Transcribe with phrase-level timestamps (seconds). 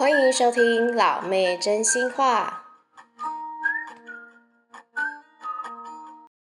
[0.00, 2.64] 欢迎收听老妹真心话。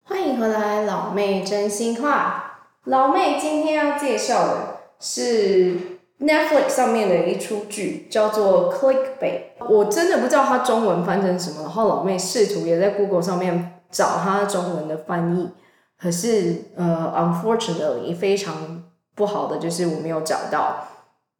[0.05, 2.61] 欢迎回来，老妹真心话。
[2.85, 5.75] 老妹今天要介绍的是
[6.21, 9.41] Netflix 上面的一出剧，叫做《Clickbait》。
[9.67, 15.51] 我真的不知道它中文翻成什么，然后老妹试图也在 Google 上面找它中文的翻译，
[15.99, 20.87] 可是呃，unfortunately 非常不好的就是我没有找到。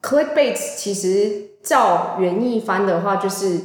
[0.01, 3.59] Clickbait 其实照原意翻的话，就是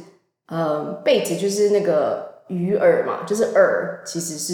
[0.47, 4.53] 呃，bait 就是那个鱼饵嘛，就是饵其实是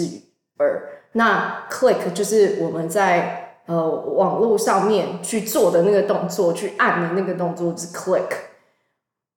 [0.58, 0.80] 饵。
[1.12, 8.28] 那 click 就是我们在呃网络上面去做的那个动作，去按的那个动作是 click。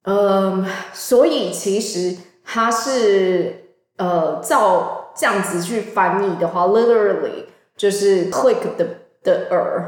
[0.04, 7.46] 嗯，所以其实它是呃照这样子去翻译的话，literally
[7.78, 8.88] 就是 click 的
[9.24, 9.84] 的饵。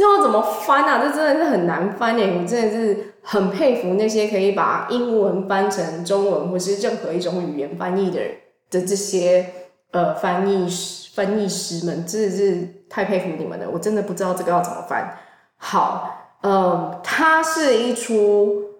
[0.00, 0.98] 这要怎么翻啊？
[0.98, 2.32] 这真的是很难翻耶！
[2.32, 8.30] 我真的是很佩服那些可以把英文翻成中文，或是任何一种语言翻译的人
[8.70, 9.44] 的这些
[9.90, 13.68] 呃翻译师、翻译师们，真的是太佩服你们了。
[13.70, 15.18] 我真的不知道这个要怎么翻。
[15.58, 18.70] 好，嗯，它是一出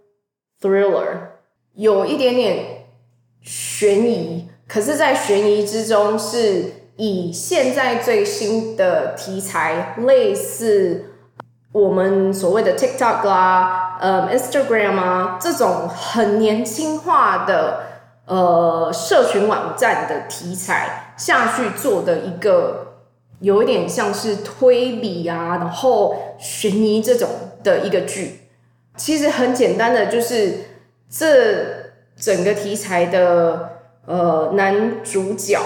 [0.58, 1.04] thriller，
[1.74, 2.86] 有一点点
[3.42, 6.76] 悬疑，可是，在悬疑之中是。
[6.96, 11.09] 以现在最新的题材，类似
[11.72, 17.82] 我们所谓的 TikTok 啦、呃、Instagram 啊这种很年轻化的
[18.26, 22.94] 呃社群网站的题材下去做的一个，
[23.38, 27.28] 有一点像是推理啊，然后悬疑这种
[27.62, 28.48] 的一个剧。
[28.96, 30.54] 其实很简单的，就是
[31.08, 33.70] 这整个题材的
[34.06, 35.60] 呃男主角。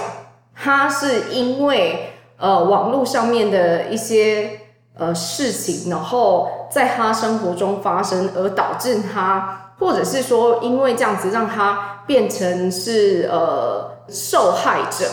[0.53, 4.59] 他是因为呃网络上面的一些
[4.97, 15.05] 呃事情，然后在他生活中发生，而导致他，或者是说因为这样子让他变成是呃受害者。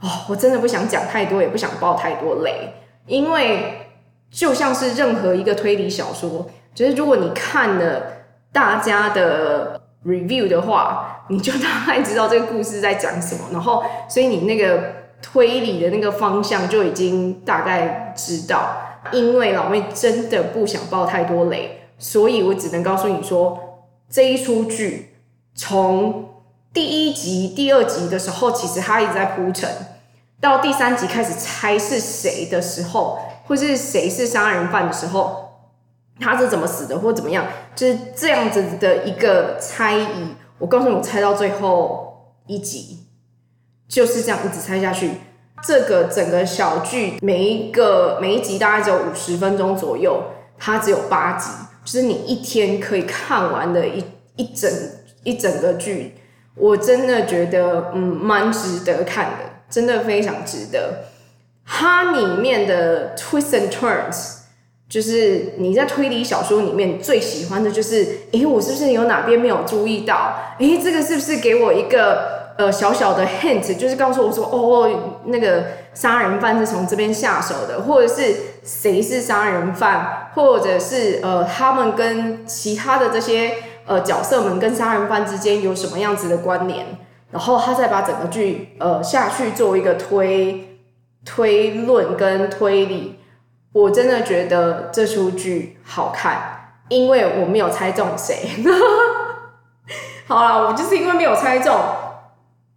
[0.00, 2.72] 哦，我真的不想讲太多，也不想爆太多雷，
[3.06, 3.88] 因为
[4.30, 8.02] 就像是任何一个推理小说，就是如果你看了
[8.52, 9.80] 大家的。
[10.04, 14.82] review 的话，你就大概知道这个故事在讲什么，然后所以你那个
[15.22, 18.74] 推理的那个方向就已经大概知道。
[19.10, 23.58] 因为老妹真的不想爆太多雷，所以我只能告诉你说，
[24.08, 25.16] 这一出剧
[25.54, 26.28] 从
[26.72, 29.68] 第一集、第二集的时候，其实他一直在铺陈，
[30.40, 35.40] 到第三集开始猜是谁的时候，或是谁是杀人犯的时候。
[36.20, 40.34] 他是怎么死的，或怎么样，就是这样子的一个猜疑。
[40.58, 43.06] 我告诉你，我猜到最后一集
[43.88, 45.10] 就是这样，一直猜下去。
[45.64, 50.22] 这个整个小剧每一个每一集大概只有五十分钟左右，
[50.58, 51.50] 它只有八集，
[51.84, 54.04] 就是你一天可以看完的一
[54.36, 54.70] 一整
[55.24, 56.14] 一整个剧。
[56.54, 61.04] 我真的觉得，嗯，蛮值得看的，真的非常值得。
[61.64, 64.38] 它里面的 twists and turns。
[64.88, 70.36] 就是你在推理小说里面最喜欢的就是，诶，我是不是有哪边没有注意到？
[70.58, 75.64] 诶，这个是不是给我一个呃小小的 hint，就是告诉我说，哦，那个
[75.94, 83.54] 杀人犯是从这边下手的，或者是谁是杀人犯，或者是呃他们跟其他的这些
[83.86, 86.86] 呃角色们跟杀人犯之间有什么样子的关联？
[87.30, 90.78] 然后他再把整个剧呃下去做一个推
[91.24, 93.18] 推论跟推理。
[93.72, 98.50] 我真的觉得这出剧好看，因为我没有猜中谁。
[100.28, 101.74] 好啦，我就是因为没有猜中，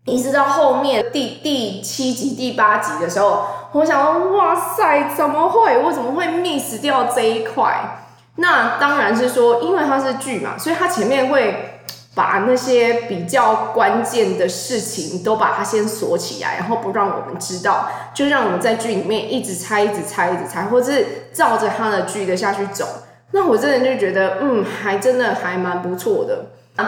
[0.05, 5.77] 一直到后面第第七集、第八集的时候，我想说，哇塞，怎么会？
[5.83, 7.97] 我怎么会 miss 掉这一块？
[8.37, 11.71] 那当然是说，因为它是剧嘛，所以它前面会。
[12.15, 22.87] 把那些比较关键的事情都把它先锁起来，然后不让我们知道，就让我们在剧里面一直猜、一直猜、一直猜，或者是照着他的剧的下去走。
[23.31, 26.45] 那我真的就觉得，嗯，还真的还蛮不错的。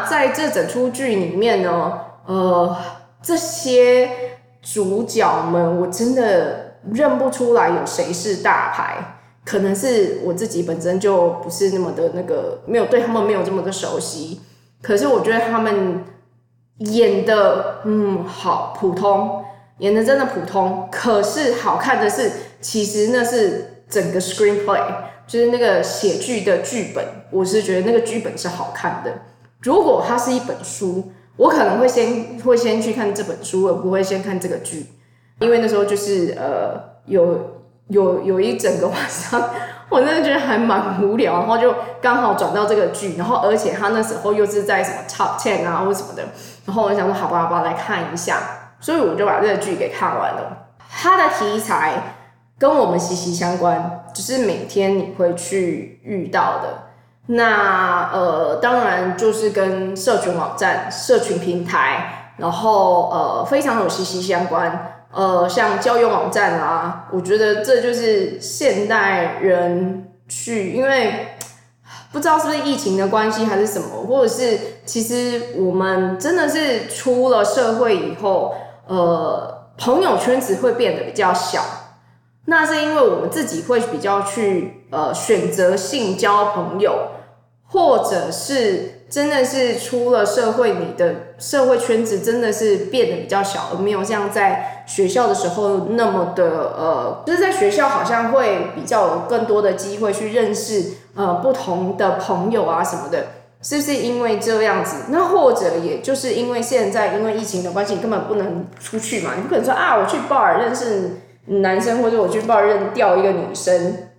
[0.10, 1.92] 在这整出剧里面呢，
[2.26, 2.74] 呃，
[3.28, 4.10] 这些
[4.62, 14.40] 主角们我真的认不出来有谁是大牌，可能是我自己本身就不是那么的那个，没有对他们没有这么的熟悉。
[14.82, 16.06] 可是我觉得他们
[16.78, 19.44] 演的嗯好普通，
[19.80, 20.88] 演的真的普通。
[20.90, 22.32] 可是好看的是，
[22.62, 24.88] 其实那是整个 screenplay，
[25.28, 27.04] 就是那个写剧的剧本。
[27.32, 29.12] 我是觉得那个剧本是好看的。
[29.60, 34.88] 如果它是一本书，我可能会先会先去看这本书，而不会先看这个剧，
[35.40, 39.42] 因为那时候就是呃有有有一整个晚上
[39.90, 46.24] 我真的觉得还蛮无聊，然后就刚好转到这个剧，然后而且他那时候又是在什么 Top Ten 啊或什么的，
[46.66, 48.40] 然后我想说好吧好吧来看一下，
[48.82, 50.68] 所以我就把这个剧给看完了。
[50.90, 52.16] 它的题材
[52.58, 56.87] 跟我们息息相关，就是每天你会去遇到的。
[57.28, 64.94] 那呃，当然就是跟社群网站、社群平台，然后呃非常有息息相关。
[65.12, 71.30] 呃，像交友网站啊，我觉得这就是现代人去，因为
[72.12, 81.62] 不知道是不是疫情的关系还是什么，或者是其实我们真的是出了社会以后，呃，朋友圈子会变得比较小。
[82.46, 87.10] 那是因为我们自己会比较去呃选择性交朋友，
[87.68, 88.94] 或者是。
[89.10, 96.44] 真的是出了社会，你的社会圈子真的是变得比较小，而没有像在学校的时候那么的
[96.78, 103.28] 呃，就是在学校好像会比较有更多的机会去认识呃不同的朋友啊什么的，
[103.62, 105.06] 是不是因为这样子？
[105.08, 111.12] 那或者也就是因为现在因为疫情的关系，你根本不能出去嘛，你不可能说啊我去 bar 认识
[111.46, 114.10] 男生，或者我去 bar 认钓一个女生，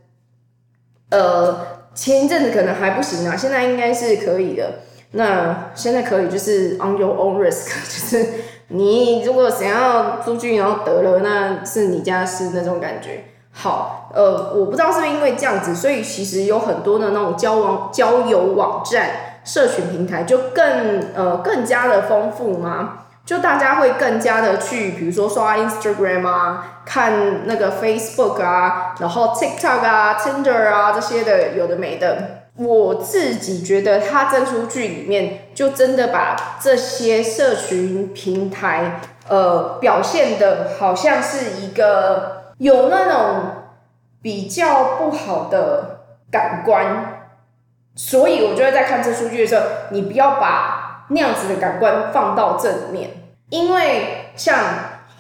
[1.11, 1.77] 呃。
[1.95, 4.81] 前一阵子可能还不行啊，现在应该是可以的。
[5.13, 8.27] 那现在可以就是 on your own risk， 就是
[8.69, 13.25] 你如果想要出去然后得了，那是你家事那种感觉。
[13.51, 19.11] 好，呃，我不知道是不是因为这样子，所以其实有很多的那种交往交友网站、
[19.43, 23.07] 社群平台就更呃更加的丰富吗？
[23.29, 32.47] 就大家会更加的去，比如说刷 Instagram 啊，看那个 Facebook 啊，然后 TikTok 啊、Tinder 啊这些的有的没的。
[32.57, 38.99] 我自己觉得他这出剧里面就真的把这些社群平台，
[39.29, 43.41] 呃，表现的好像是一个有那种
[44.23, 47.27] 比较不好的感官，
[47.95, 50.78] 所以我觉得在看这出剧的时候，你不要把。
[51.11, 53.11] 那样子的感官放到正面，
[53.51, 54.59] 因为像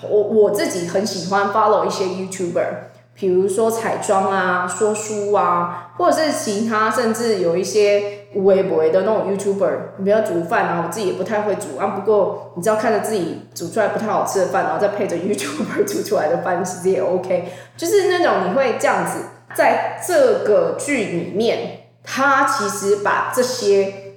[0.02, 2.66] 我我自己很喜欢 follow 一些 YouTuber，
[3.14, 11.86] 比如说彩妆啊、说书啊，或者是其他，甚至有一些无微博的那种 YouTuber，你不要煮饭啊，我自己也不太会煮啊。
[11.86, 17.50] 不过你知道，看着自己煮出来不太好吃的饭，然后再配着 YouTuber 煮出来的饭，其实也 OK。
[17.76, 19.20] 就是那种你会这样子，
[19.54, 24.07] 在这个剧里面，他其实把这些。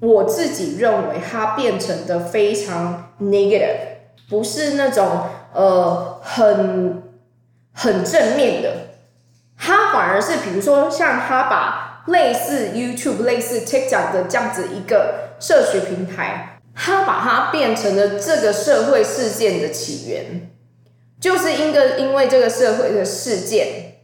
[0.00, 3.76] 我自己认为它变成的非常 negative，
[4.30, 5.22] 不是那种
[5.52, 7.02] 呃很
[7.72, 8.90] 很正面的，
[9.58, 20.50] 它反而是比如说像他把类似 YouTube、类似 TikTok 的这样子一个社群平台，它把它变成了这个社会事件的起源，
[21.20, 23.96] 就是因个因为这个社会的事件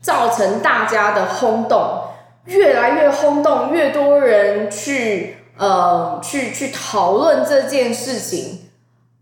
[0.00, 2.00] 造成大家的轰动。
[2.46, 8.70] 越来越轰动，越多人去呃去去讨论这件事情，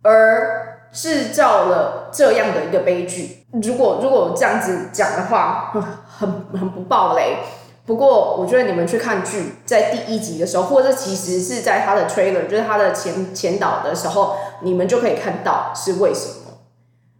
[0.02, 3.46] 而制造了这样的一个悲剧。
[3.62, 5.72] 如果如果这样子讲的话，
[6.18, 7.36] 很很不爆雷。
[7.84, 16.34] 不过我觉得你们去看剧，在第一集的时候，或者其实是在他的 trailer，就是他的前前导的时候，你们就可以看到是为什么。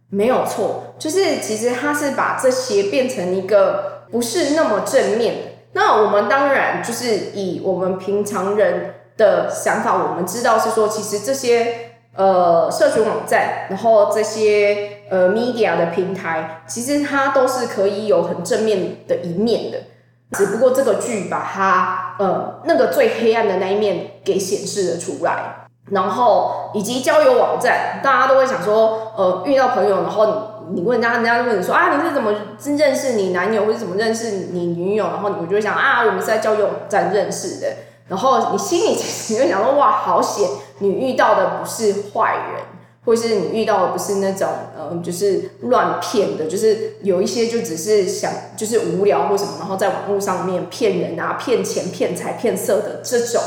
[0.09, 5.52] 没有错，就是其实他是把这些变成一个不是那么正面。
[5.73, 19.79] 那我们当然就是以我们平常人的想法，我们知道是说，其实这些呃社群网站，然后这些呃 media 的平台，其实它都是可以有很正面的一面的，
[20.31, 25.59] 只不过这个剧把它呃那个最黑暗的那一面给显示了出来。
[25.91, 30.33] 然后以及交友网站，大家都会想说，呃，遇到朋友，然后你
[30.71, 32.33] 你问人家，人家问你说啊，你是怎么
[32.77, 35.05] 认识你男友，或者怎么认识你女友？
[35.05, 37.67] 然后我就会想啊，我们是在交友站认识的。
[38.07, 40.47] 然后你心里其实会想说，哇，好险，
[40.79, 42.63] 你遇到的不是坏人，
[43.05, 53.41] 或是你遇到的不是那种呃，就是乱骗的，就是有一些就只是想就是无聊或什么，然后在网络上面骗人啊、骗钱、骗财、骗色的这种。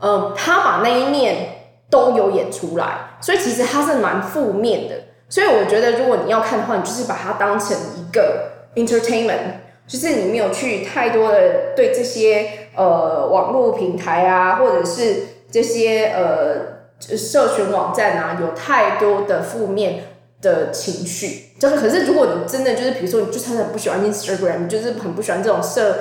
[0.00, 1.58] 嗯，他把那一面。
[1.92, 4.94] 都有演出来，所以其实他是蛮负面的。
[5.32, 20.04] 所以我觉得，如果你要看的话，你就是把它当成一个 entertainment，就是你没有去太多的对这些呃网络平台啊，或者是这些呃社群网站啊，有太多的负面
[20.42, 21.46] 的情绪。
[21.58, 26.00] 就是，可是如果你真的就是，比如说，你就真的不喜欢 Instagram，就是很不喜欢这种社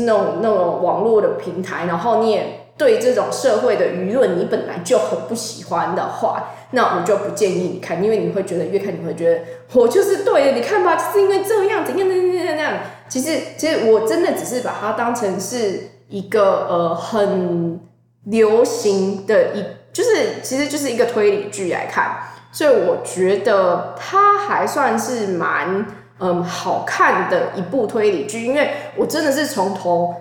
[0.00, 2.65] 那种那种网络的平台，然后你也。
[2.76, 9.40] 对这种社会的舆论，你本来就很不喜欢的话，那我就不建议你看，因为你会觉得越看你会觉得
[9.72, 12.74] 我就是对的，你看吧，就是因为这样，怎样怎样怎样怎样。
[13.08, 17.80] 其实，其实我真的只是把它当成是一个呃很
[18.24, 22.18] 流行的一，就是其实就是一个推理剧来看，
[22.52, 25.86] 所以我觉得它还算是蛮
[26.18, 30.14] 嗯好看的一部推理剧，因为我真的是从头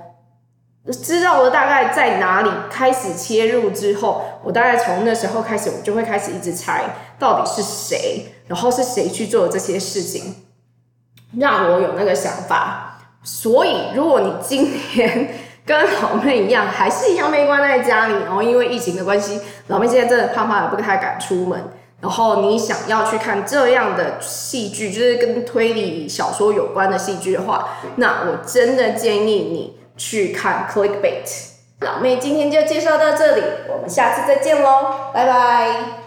[0.92, 6.84] 知道了大概在哪里开始切入之后，我大概从那时候开始，我就会开始一直猜
[7.18, 10.36] 到底是谁，然后是谁去做这些事情。
[11.40, 15.30] 让我有那个想法，所以如果你今天
[15.66, 21.62] 跟老妹一样，还是一样被关在家里，然后因为疫情的关系，老妹现在真的怕怕的，不太敢出门。
[22.00, 31.26] 然后你想要去看这样的戏剧，就是跟推理小说有关的戏剧的话，那我真的建议你去看《Clickbait》。
[31.82, 36.05] 老妹今天就介绍到这里，我们下次再见喽，拜拜。